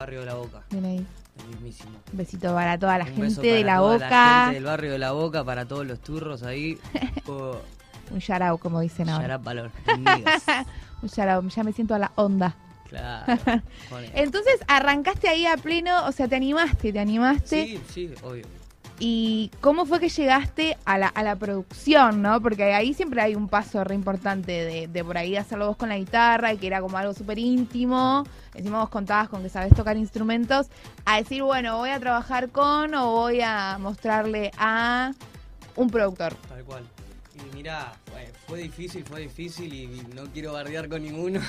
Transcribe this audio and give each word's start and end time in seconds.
Barrio 0.00 0.20
de 0.20 0.26
la 0.26 0.34
Boca, 0.34 0.62
Bien 0.70 0.84
ahí. 0.86 1.06
el 1.42 1.46
mismísimo. 1.48 1.90
Un 2.10 2.16
besito 2.16 2.54
para 2.54 2.78
toda 2.78 2.96
la 2.96 3.04
Un 3.04 3.10
gente 3.10 3.22
beso 3.22 3.42
de 3.42 3.50
para 3.50 3.64
la 3.66 3.76
toda 3.76 3.92
boca. 3.92 4.08
La 4.08 4.40
gente 4.44 4.54
del 4.54 4.64
barrio 4.64 4.92
de 4.92 4.98
la 4.98 5.12
Boca, 5.12 5.44
para 5.44 5.66
todos 5.66 5.86
los 5.86 6.00
turros 6.00 6.42
ahí. 6.42 6.78
Oh, 7.26 7.58
Un 8.10 8.42
out, 8.42 8.60
como 8.60 8.80
dicen 8.80 9.10
ahora. 9.10 9.24
Yarap 9.24 9.44
valor. 9.44 9.70
Un 9.94 10.08
out. 10.08 11.50
Ya 11.54 11.62
me 11.64 11.72
siento 11.74 11.94
a 11.94 11.98
la 11.98 12.12
onda. 12.14 12.56
Claro. 12.88 13.30
Entonces 14.14 14.54
arrancaste 14.68 15.28
ahí 15.28 15.44
a 15.44 15.58
pleno, 15.58 16.06
o 16.06 16.12
sea, 16.12 16.26
te 16.26 16.34
animaste, 16.36 16.94
te 16.94 16.98
animaste. 16.98 17.66
Sí, 17.66 17.80
sí, 17.92 18.14
obvio. 18.22 18.46
¿Y 19.02 19.50
cómo 19.62 19.86
fue 19.86 19.98
que 19.98 20.10
llegaste 20.10 20.76
a 20.84 20.98
la, 20.98 21.08
a 21.08 21.22
la 21.22 21.34
producción, 21.34 22.20
no? 22.20 22.42
Porque 22.42 22.74
ahí 22.74 22.92
siempre 22.92 23.22
hay 23.22 23.34
un 23.34 23.48
paso 23.48 23.82
re 23.82 23.94
importante 23.94 24.52
de, 24.52 24.88
de 24.88 25.04
por 25.04 25.16
ahí 25.16 25.36
hacerlo 25.36 25.68
vos 25.68 25.78
con 25.78 25.88
la 25.88 25.96
guitarra 25.96 26.52
y 26.52 26.58
que 26.58 26.66
era 26.66 26.82
como 26.82 26.98
algo 26.98 27.14
súper 27.14 27.38
íntimo. 27.38 28.24
Encima 28.54 28.80
vos 28.80 28.90
contabas 28.90 29.30
con 29.30 29.42
que 29.42 29.48
sabés 29.48 29.74
tocar 29.74 29.96
instrumentos. 29.96 30.66
A 31.06 31.16
decir, 31.16 31.42
bueno, 31.42 31.78
voy 31.78 31.88
a 31.88 31.98
trabajar 31.98 32.50
con 32.50 32.94
o 32.94 33.10
voy 33.12 33.40
a 33.40 33.78
mostrarle 33.80 34.50
a 34.58 35.12
un 35.76 35.88
productor. 35.88 36.34
Tal 36.48 36.62
cual. 36.64 36.84
Y 37.34 37.56
mirá, 37.56 37.94
fue, 38.04 38.30
fue 38.46 38.58
difícil, 38.64 39.02
fue 39.04 39.20
difícil 39.22 39.72
y 39.72 39.86
no 40.14 40.24
quiero 40.24 40.52
bardear 40.52 40.90
con 40.90 41.02
ninguno. 41.02 41.40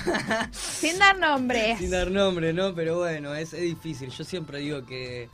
Sin 0.52 0.98
dar 0.98 1.18
nombres. 1.18 1.78
Sin 1.80 1.90
dar 1.90 2.10
nombre, 2.10 2.54
¿no? 2.54 2.74
Pero 2.74 2.96
bueno, 2.96 3.34
es, 3.34 3.52
es 3.52 3.60
difícil. 3.60 4.08
Yo 4.08 4.24
siempre 4.24 4.60
digo 4.60 4.86
que 4.86 5.28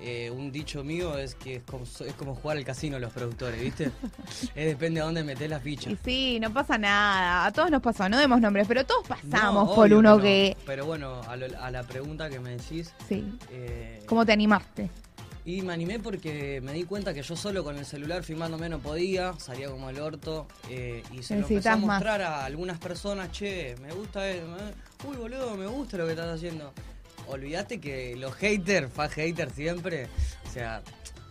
eh, 0.00 0.30
un 0.30 0.50
dicho 0.50 0.82
mío 0.82 1.18
es 1.18 1.34
que 1.34 1.56
es 1.56 1.62
como, 1.64 1.84
es 1.84 2.14
como 2.16 2.34
jugar 2.34 2.56
al 2.56 2.64
casino 2.64 2.98
los 2.98 3.12
productores, 3.12 3.60
¿viste? 3.60 3.90
es 4.54 4.66
depende 4.66 5.00
de 5.00 5.06
dónde 5.06 5.22
metés 5.24 5.48
la 5.50 5.60
ficha. 5.60 5.90
Y 5.90 5.96
sí, 6.04 6.38
no 6.40 6.52
pasa 6.52 6.78
nada. 6.78 7.44
A 7.46 7.52
todos 7.52 7.70
nos 7.70 7.82
pasó, 7.82 8.08
no 8.08 8.18
demos 8.18 8.40
nombres, 8.40 8.66
pero 8.66 8.84
todos 8.86 9.06
pasamos 9.06 9.68
No, 9.68 9.74
por 9.74 9.92
uno 9.92 10.16
no. 10.16 10.20
que... 10.22 10.56
Pero 10.66 10.86
bueno, 10.86 11.20
a, 11.28 11.36
lo- 11.36 11.60
a 11.62 11.70
la 11.70 11.82
pregunta 11.82 12.28
que 12.30 12.40
me 12.40 12.50
decís... 12.56 12.92
Sí. 13.08 13.24
eh, 13.50 14.02
¿Cómo 14.06 14.24
te 14.24 14.32
animaste? 14.32 14.88
Y 15.44 15.62
me 15.62 15.72
animé 15.72 15.98
porque 15.98 16.60
me 16.62 16.72
di 16.74 16.84
cuenta 16.84 17.14
que 17.14 17.22
yo 17.22 17.34
solo 17.34 17.64
con 17.64 17.76
el 17.78 17.86
celular 17.86 18.22
filmándome 18.22 18.68
no 18.68 18.78
podía, 18.78 19.32
salía 19.38 19.70
como 19.70 19.88
el 19.88 19.98
orto. 19.98 20.46
eh, 20.68 21.02
y 21.12 21.22
se 21.22 21.34
lo 21.34 21.40
empecé 21.40 21.68
a 21.70 21.76
Necesitas 21.76 21.78
más. 21.80 21.86
mostrar 21.96 22.20
a 22.22 22.44
algunas 22.44 22.78
personas, 22.78 23.32
che, 23.32 23.74
me 23.82 23.90
gusta, 23.92 24.30
eh, 24.30 24.42
me- 24.42 25.08
uy 25.10 25.16
boludo, 25.16 25.56
me 25.56 25.66
gusta 25.66 25.96
lo 25.96 26.04
que 26.04 26.12
estás 26.12 26.36
haciendo. 26.36 26.72
Olvídate 27.34 27.80
que 27.80 28.16
los 28.16 28.34
haters, 28.34 28.92
fa 28.92 29.08
haters 29.08 29.52
siempre, 29.54 30.08
o 30.48 30.50
sea, 30.52 30.82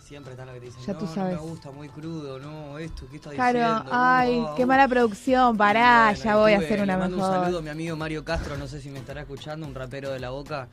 siempre 0.02 0.31
están 0.31 0.47
los 0.47 0.56
que 0.56 0.61
te 0.61 0.66
dicen, 0.67 0.81
Ya 0.86 0.94
no, 0.94 1.00
tú 1.00 1.06
no 1.06 1.14
sabes. 1.14 1.36
me 1.36 1.41
gusta, 1.41 1.72
muy 1.72 1.89
crudo, 1.89 2.39
no, 2.39 2.78
esto, 2.80 3.06
¿qué 3.09 3.17
estás 3.17 3.33
Claro, 3.33 3.59
diciendo? 3.59 3.91
ay, 3.91 4.39
Uh, 4.39 4.56
qué 4.56 4.64
uh". 4.64 4.67
mala 4.67 4.88
producción, 4.88 5.58
pará, 5.58 6.11
bueno, 6.11 6.23
ya 6.23 6.36
voy 6.38 6.53
a 6.53 6.58
hacer 6.59 6.81
una 6.81 6.94
le 6.94 6.97
mando 7.00 7.17
mejor. 7.17 7.36
Un 7.36 7.41
saludo 7.44 7.59
a 7.59 7.61
mi 7.61 7.69
amigo 7.69 7.97
Mario 7.97 8.23
Castro, 8.23 8.56
no 8.58 8.67
sé 8.67 8.80
si 8.81 8.89
me 8.89 9.00
estará 9.00 9.22
escuchando, 9.22 9.67
un 9.67 9.75
rapero 9.75 10.11
de 10.11 10.19
la 10.22 10.30
boca, 10.30 10.69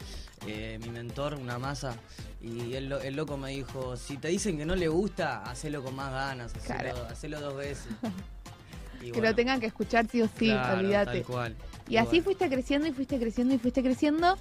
eh, 0.46 0.78
mi 0.80 0.90
mentor, 0.90 1.34
una 1.34 1.58
masa. 1.58 1.96
Y 2.40 2.74
el, 2.74 2.88
lo- 2.88 3.00
el 3.00 3.16
loco 3.16 3.36
me 3.36 3.50
dijo, 3.50 3.96
si 3.96 4.18
te 4.18 4.28
dicen 4.28 4.56
que 4.56 4.64
no 4.64 4.76
le 4.76 4.86
gusta, 4.86 5.42
hacelo 5.42 5.82
con 5.82 5.96
más 5.96 6.12
ganas, 6.12 6.54
hacelo, 6.54 6.78
Claro. 6.78 7.06
hacelo 7.10 7.40
dos 7.40 7.56
veces. 7.56 7.88
Y 8.98 9.10
que 9.10 9.12
bueno, 9.20 9.28
lo 9.28 9.34
tengan 9.36 9.60
que 9.60 9.66
escuchar 9.66 10.06
sí 10.10 10.22
o 10.22 10.26
sí, 10.26 10.46
claro, 10.46 10.78
olvídate. 10.78 11.18
Tal 11.20 11.22
cual. 11.24 11.54
Y 11.86 11.98
así 11.98 12.08
bueno. 12.12 12.24
fuiste 12.24 12.48
creciendo 12.48 12.88
y 12.88 12.92
fuiste 12.92 13.18
creciendo 13.18 13.54
y 13.54 13.58
fuiste 13.58 13.82
creciendo. 13.82 14.38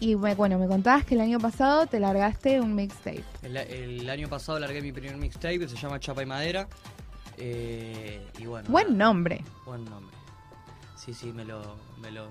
Y 0.00 0.14
me- 0.16 0.34
bueno, 0.34 0.58
me 0.58 0.68
contabas 0.68 1.04
que 1.04 1.14
el 1.14 1.20
año 1.20 1.38
pasado 1.40 1.86
te 1.86 1.98
largaste 2.00 2.60
un 2.60 2.74
mixtape. 2.74 3.24
El, 3.42 3.56
el 3.56 4.08
año 4.10 4.28
pasado 4.28 4.58
largué 4.58 4.80
mi 4.80 4.92
primer 4.92 5.16
mixtape, 5.16 5.58
que 5.58 5.68
se 5.68 5.76
llama 5.76 5.98
Chapa 5.98 6.22
y 6.22 6.26
Madera. 6.26 6.68
eh, 7.36 8.20
y 8.38 8.46
bueno. 8.46 8.68
Buen 8.70 8.96
nombre. 8.98 9.42
Buen 9.66 9.84
nombre. 9.84 10.16
Sí, 10.96 11.14
sí, 11.14 11.32
me 11.32 11.44
lo... 11.44 11.76
Me 12.00 12.10
lo 12.10 12.28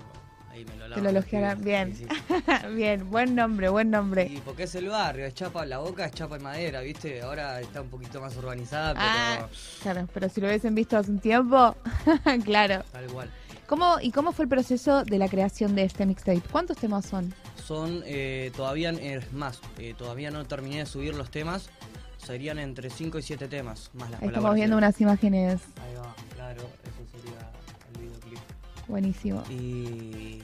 ahí 0.51 0.65
me 0.65 0.75
lo 0.77 0.95
Te 0.95 1.01
lo 1.01 1.09
elogiarán. 1.09 1.61
Bien. 1.63 1.95
Sí, 1.95 2.05
sí. 2.47 2.67
Bien, 2.73 3.09
buen 3.09 3.35
nombre, 3.35 3.69
buen 3.69 3.89
nombre. 3.91 4.25
Y 4.31 4.37
porque 4.39 4.63
es 4.63 4.75
el 4.75 4.87
barrio, 4.89 5.25
es 5.25 5.33
chapa, 5.33 5.65
la 5.65 5.77
boca 5.79 6.05
es 6.05 6.11
chapa 6.13 6.37
y 6.37 6.39
madera, 6.39 6.81
¿viste? 6.81 7.21
Ahora 7.21 7.59
está 7.61 7.81
un 7.81 7.89
poquito 7.89 8.19
más 8.21 8.35
urbanizada, 8.37 8.93
pero 8.93 9.05
Ah. 9.05 9.49
Claro, 9.83 10.07
pero 10.13 10.29
si 10.29 10.39
lo 10.41 10.47
hubiesen 10.47 10.73
visto 10.75 10.97
hace 10.97 11.11
un 11.11 11.19
tiempo, 11.19 11.75
claro. 12.45 12.83
tal 12.91 13.07
cual. 13.07 13.29
¿Cómo, 13.67 13.97
¿Y 14.01 14.11
cómo 14.11 14.31
fue 14.31 14.43
el 14.43 14.49
proceso 14.49 15.03
de 15.03 15.17
la 15.17 15.27
creación 15.27 15.75
de 15.75 15.83
este 15.83 16.05
mixtape? 16.05 16.41
¿Cuántos 16.51 16.77
temas 16.77 17.05
son? 17.05 17.33
Son, 17.61 18.01
eh, 18.05 18.49
todavía, 18.55 18.91
es 18.91 19.33
más, 19.33 19.59
eh, 19.77 19.93
todavía 19.97 20.31
no 20.31 20.45
terminé 20.45 20.77
de 20.77 20.85
subir 20.85 21.13
los 21.13 21.29
temas, 21.29 21.69
serían 22.17 22.59
entre 22.59 22.89
5 22.89 23.19
y 23.19 23.21
7 23.21 23.49
temas, 23.49 23.91
más 23.93 24.09
las 24.09 24.21
Ahí 24.21 24.29
estamos 24.29 24.55
viendo 24.55 24.77
unas 24.77 24.99
imágenes. 25.01 25.61
Ahí 25.81 25.95
va, 25.95 26.15
claro, 26.33 26.61
eso 26.61 27.17
sería 27.17 27.51
el 27.93 28.01
videoclip. 28.01 28.39
Buenísimo. 28.87 29.43
Y 29.49 30.41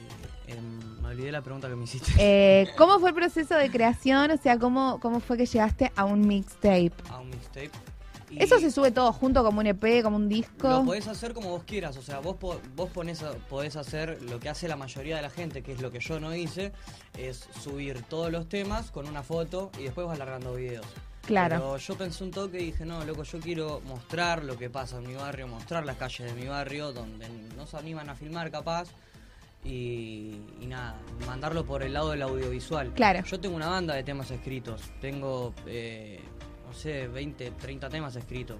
em, 0.47 1.01
me 1.01 1.07
olvidé 1.07 1.31
la 1.31 1.41
pregunta 1.41 1.69
que 1.69 1.75
me 1.77 1.85
hiciste. 1.85 2.11
Eh, 2.19 2.67
¿Cómo 2.77 2.99
fue 2.99 3.09
el 3.09 3.15
proceso 3.15 3.55
de 3.55 3.71
creación? 3.71 4.31
O 4.31 4.37
sea, 4.37 4.59
¿cómo, 4.59 4.99
¿cómo 4.99 5.21
fue 5.21 5.37
que 5.37 5.45
llegaste 5.45 5.93
a 5.95 6.03
un 6.03 6.27
mixtape? 6.27 6.91
A 7.09 7.19
un 7.19 7.29
mixtape. 7.29 7.71
¿Eso 8.39 8.59
se 8.59 8.71
sube 8.71 8.91
todo 8.91 9.11
junto 9.13 9.43
como 9.43 9.59
un 9.59 9.67
EP, 9.67 10.01
como 10.03 10.15
un 10.17 10.29
disco? 10.29 10.67
Lo 10.69 10.85
podés 10.85 11.07
hacer 11.07 11.33
como 11.33 11.49
vos 11.49 11.63
quieras, 11.63 11.97
o 11.97 12.01
sea, 12.01 12.19
vos, 12.19 12.35
po- 12.37 12.59
vos 12.75 12.89
ponés 12.91 13.21
a- 13.23 13.33
podés 13.49 13.75
hacer 13.75 14.21
lo 14.23 14.39
que 14.39 14.49
hace 14.49 14.67
la 14.67 14.75
mayoría 14.75 15.15
de 15.17 15.21
la 15.21 15.29
gente, 15.29 15.61
que 15.63 15.71
es 15.73 15.81
lo 15.81 15.91
que 15.91 15.99
yo 15.99 16.19
no 16.19 16.35
hice, 16.35 16.71
es 17.17 17.47
subir 17.61 18.01
todos 18.03 18.31
los 18.31 18.47
temas 18.49 18.91
con 18.91 19.07
una 19.07 19.23
foto 19.23 19.71
y 19.79 19.83
después 19.83 20.07
vas 20.07 20.17
largando 20.17 20.53
videos. 20.55 20.85
Claro. 21.25 21.55
Pero 21.55 21.77
yo 21.77 21.95
pensé 21.97 22.23
un 22.25 22.31
toque 22.31 22.59
y 22.59 22.65
dije, 22.65 22.85
no, 22.85 23.03
loco, 23.05 23.23
yo 23.23 23.39
quiero 23.39 23.79
mostrar 23.87 24.43
lo 24.43 24.57
que 24.57 24.69
pasa 24.69 24.97
en 24.97 25.07
mi 25.07 25.15
barrio, 25.15 25.47
mostrar 25.47 25.85
las 25.85 25.95
calles 25.95 26.33
de 26.33 26.41
mi 26.41 26.47
barrio, 26.47 26.91
donde 26.91 27.29
no 27.55 27.65
se 27.65 27.77
animan 27.77 28.09
a 28.09 28.15
filmar 28.15 28.51
capaz. 28.51 28.89
Y, 29.65 30.35
y 30.59 30.65
nada, 30.67 30.97
mandarlo 31.25 31.63
por 31.65 31.83
el 31.83 31.93
lado 31.93 32.09
del 32.09 32.21
audiovisual. 32.23 32.91
Claro. 32.93 33.23
Yo 33.23 33.39
tengo 33.39 33.55
una 33.55 33.69
banda 33.69 33.93
de 33.95 34.03
temas 34.03 34.29
escritos. 34.31 34.81
Tengo, 34.99 35.53
eh, 35.65 36.19
no 36.73 36.79
sé, 36.79 37.07
20, 37.07 37.51
30 37.51 37.87
temas 37.89 38.15
escritos. 38.15 38.57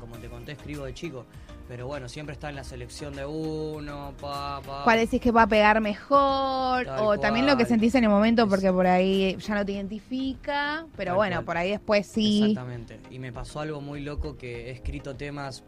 Como 0.00 0.16
te 0.18 0.28
conté, 0.28 0.52
escribo 0.52 0.84
de 0.84 0.92
chico. 0.94 1.24
Pero 1.68 1.86
bueno, 1.86 2.08
siempre 2.08 2.32
está 2.34 2.48
en 2.48 2.56
la 2.56 2.64
selección 2.64 3.14
de 3.14 3.24
uno, 3.24 4.14
pa, 4.20 4.60
pa. 4.62 4.82
¿Cuál 4.84 4.98
decís 5.00 5.20
que 5.20 5.30
va 5.32 5.42
a 5.42 5.46
pegar 5.46 5.80
mejor? 5.80 6.84
Tal 6.86 7.00
o 7.00 7.18
también 7.18 7.46
lo 7.46 7.56
que 7.56 7.64
sentís 7.64 7.94
en 7.96 8.04
el 8.04 8.10
momento, 8.10 8.48
porque 8.48 8.72
por 8.72 8.86
ahí 8.86 9.36
ya 9.38 9.54
no 9.54 9.64
te 9.64 9.72
identifica. 9.72 10.86
Pero 10.96 11.10
Tal 11.10 11.16
bueno, 11.16 11.36
cual. 11.36 11.44
por 11.44 11.56
ahí 11.56 11.70
después 11.70 12.06
sí. 12.06 12.42
Exactamente. 12.50 13.00
Y 13.10 13.18
me 13.20 13.32
pasó 13.32 13.60
algo 13.60 13.80
muy 13.80 14.00
loco 14.00 14.36
que 14.36 14.68
he 14.68 14.70
escrito 14.72 15.16
temas 15.16 15.64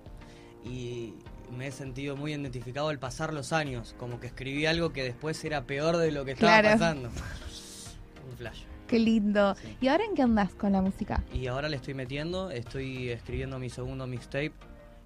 y 0.65 1.15
me 1.57 1.69
he 1.69 1.73
sentido 1.73 2.17
muy 2.17 2.33
identificado 2.33 2.89
al 2.89 2.99
pasar 2.99 3.33
los 3.33 3.53
años. 3.53 3.95
Como 3.99 4.19
que 4.21 4.27
escribí 4.29 4.67
algo 4.67 4.93
que 4.93 5.03
después 5.05 5.45
era 5.45 5.65
peor 5.65 5.97
de 5.97 6.11
lo 6.13 6.25
que 6.25 6.33
estaba 6.33 6.61
Claro. 6.61 6.79
pasando. 6.79 7.09
Un 8.31 8.37
flash. 8.37 8.63
Qué 8.89 8.99
lindo. 8.99 9.55
Sí. 9.55 9.77
¿Y 9.83 9.89
ahora 9.89 10.05
en 10.05 10.15
qué 10.15 10.23
andás 10.23 10.55
con 10.55 10.73
la 10.73 10.83
música? 10.83 11.23
Y 11.33 11.47
ahora 11.47 11.69
le 11.69 11.77
estoy 11.77 11.95
metiendo, 11.95 12.51
estoy 12.51 13.11
escribiendo 13.11 13.59
mi 13.59 13.71
segundo 13.71 14.07
mixtape. 14.07 14.53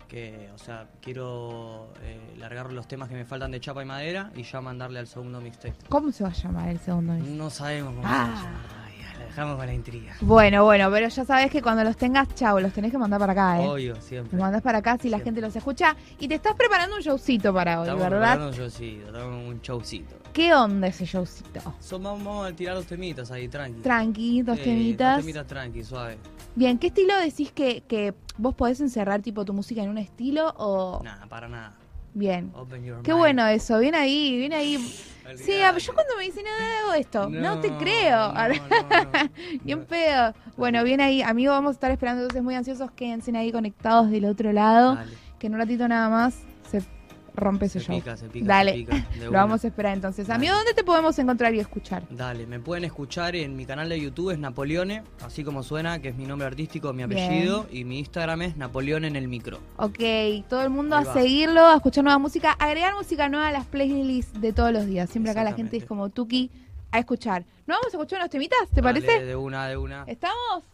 Que, 0.08 0.50
o 0.54 0.58
sea, 0.58 0.86
quiero 1.00 1.90
eh, 2.02 2.20
largar 2.38 2.70
los 2.70 2.86
temas 2.86 3.08
que 3.08 3.14
me 3.14 3.24
faltan 3.24 3.50
de 3.50 3.60
chapa 3.60 3.82
y 3.82 3.86
madera 3.86 4.30
y 4.36 4.42
ya 4.42 4.60
mandarle 4.60 4.98
al 4.98 5.06
segundo 5.06 5.40
mixtape. 5.40 5.74
¿Cómo 5.88 6.12
se 6.12 6.22
va 6.22 6.28
a 6.30 6.34
llamar 6.34 6.68
el 6.68 6.78
segundo 6.80 7.14
mixtape? 7.14 7.34
No 7.36 7.48
sabemos 7.48 7.94
cómo 7.94 8.06
Ah. 8.06 8.26
se 8.38 8.44
va 8.44 8.50
a 8.50 8.52
llamar 8.52 8.52
todavía, 8.68 8.81
la 8.81 8.81
dejamos 9.34 9.56
con 9.56 9.66
la 9.66 9.72
intriga. 9.74 10.12
Bueno, 10.20 10.64
bueno, 10.64 10.90
pero 10.90 11.08
ya 11.08 11.24
sabes 11.24 11.50
que 11.50 11.62
cuando 11.62 11.82
los 11.84 11.96
tengas, 11.96 12.34
chau, 12.34 12.60
los 12.60 12.72
tenés 12.72 12.90
que 12.90 12.98
mandar 12.98 13.18
para 13.18 13.32
acá, 13.32 13.62
¿eh? 13.62 13.66
Obvio, 13.68 13.96
siempre. 14.00 14.36
Los 14.36 14.40
mandás 14.42 14.62
para 14.62 14.78
acá 14.78 14.98
si 15.00 15.08
la 15.08 15.18
gente 15.20 15.40
los 15.40 15.54
escucha. 15.56 15.96
Y 16.18 16.28
te 16.28 16.34
estás 16.34 16.54
preparando 16.54 16.96
un 16.96 17.02
showcito 17.02 17.52
para 17.52 17.80
hoy, 17.80 17.86
Estamos 17.88 18.02
¿verdad? 18.02 18.18
preparando 18.20 18.48
un 18.48 18.52
showcito, 18.54 19.28
un 19.28 19.60
showcito. 19.60 20.16
¿Qué 20.32 20.54
onda 20.54 20.86
ese 20.86 21.04
showcito? 21.04 21.60
Son, 21.80 22.02
vamos, 22.02 22.24
vamos 22.24 22.46
a 22.50 22.52
tirar 22.54 22.74
dos 22.76 22.86
temitas 22.86 23.30
ahí, 23.30 23.48
tranqui. 23.48 23.80
Tranqui, 23.82 24.42
dos 24.42 24.58
temitas. 24.60 25.16
Dos 25.16 25.24
temitas 25.24 25.46
tranqui, 25.46 25.84
suave. 25.84 26.18
Bien, 26.54 26.78
¿qué 26.78 26.88
estilo 26.88 27.16
decís 27.18 27.52
que, 27.52 27.82
que 27.82 28.14
vos 28.38 28.54
podés 28.54 28.80
encerrar 28.80 29.22
tipo 29.22 29.44
tu 29.44 29.52
música 29.52 29.82
en 29.82 29.90
un 29.90 29.98
estilo 29.98 30.52
o...? 30.56 31.00
Nada, 31.02 31.26
para 31.26 31.48
nada. 31.48 31.74
Bien. 32.14 32.50
Open 32.54 32.84
your 32.84 33.02
Qué 33.02 33.12
mind. 33.12 33.18
bueno 33.18 33.46
eso, 33.46 33.78
bien 33.78 33.94
ahí, 33.94 34.36
bien 34.36 34.52
ahí. 34.52 34.78
Sí, 35.36 35.52
yo 35.78 35.94
cuando 35.94 36.16
me 36.16 36.24
dicen, 36.24 36.44
no, 36.44 36.88
hago 36.88 36.94
esto, 36.94 37.28
no, 37.28 37.60
te 37.60 37.70
creo. 37.78 38.32
No, 38.32 38.48
bien 39.64 39.84
pedo. 39.88 40.34
Bueno, 40.56 40.82
bien 40.84 41.00
ahí, 41.00 41.22
amigo, 41.22 41.52
vamos 41.52 41.70
a 41.70 41.72
estar 41.74 41.90
esperando. 41.90 42.22
Entonces 42.22 42.42
muy 42.42 42.54
ansiosos, 42.54 42.90
quédense 42.90 43.36
ahí 43.36 43.52
conectados 43.52 44.10
del 44.10 44.24
otro 44.24 44.52
lado, 44.52 44.96
Dale, 44.96 45.12
que 45.38 45.46
en 45.46 45.54
un 45.54 45.60
ratito 45.60 45.88
nada 45.88 46.08
más 46.08 46.34
se 46.70 46.82
rompe 47.34 47.66
ese 47.66 47.80
se 47.80 47.86
show. 47.86 47.96
pica, 47.96 48.16
se 48.16 48.28
pica, 48.28 48.46
Dale, 48.46 48.72
se 48.72 48.78
pica, 48.78 49.06
Lo 49.20 49.30
una. 49.30 49.40
vamos 49.40 49.64
a 49.64 49.68
esperar 49.68 49.94
entonces. 49.94 50.26
Dale. 50.26 50.36
Amigo, 50.36 50.54
¿dónde 50.54 50.74
te 50.74 50.84
podemos 50.84 51.18
encontrar 51.18 51.54
y 51.54 51.60
escuchar? 51.60 52.04
Dale, 52.10 52.46
me 52.46 52.60
pueden 52.60 52.84
escuchar 52.84 53.34
en 53.36 53.56
mi 53.56 53.64
canal 53.66 53.88
de 53.88 54.00
YouTube, 54.00 54.30
es 54.30 54.38
Napoleone, 54.38 55.02
así 55.24 55.44
como 55.44 55.62
suena, 55.62 56.00
que 56.00 56.08
es 56.08 56.16
mi 56.16 56.26
nombre 56.26 56.46
artístico, 56.46 56.92
mi 56.92 57.04
Bien. 57.04 57.24
apellido, 57.24 57.66
y 57.70 57.84
mi 57.84 57.98
Instagram 57.98 58.42
es 58.42 58.56
Napoleón 58.56 59.04
en 59.04 59.16
el 59.16 59.28
micro. 59.28 59.58
Ok, 59.76 59.98
todo 60.48 60.62
el 60.62 60.70
mundo 60.70 60.96
a 60.96 61.04
seguirlo, 61.12 61.66
a 61.66 61.76
escuchar 61.76 62.04
nueva 62.04 62.18
música, 62.18 62.52
agregar 62.52 62.94
música 62.94 63.28
nueva 63.28 63.48
a 63.48 63.52
las 63.52 63.66
playlists 63.66 64.40
de 64.40 64.52
todos 64.52 64.72
los 64.72 64.86
días. 64.86 65.08
Siempre 65.10 65.32
acá 65.32 65.42
la 65.44 65.52
gente 65.54 65.76
es 65.76 65.84
como 65.84 66.08
Tuki 66.10 66.50
a 66.90 66.98
escuchar. 66.98 67.44
¿No 67.66 67.74
vamos 67.74 67.86
a 67.86 67.96
escuchar 67.96 68.18
unos 68.18 68.30
temitas? 68.30 68.68
¿Te 68.74 68.82
Dale, 68.82 69.00
parece? 69.00 69.24
De 69.24 69.34
una, 69.36 69.66
de 69.66 69.76
una. 69.76 70.04
¿Estamos? 70.06 70.64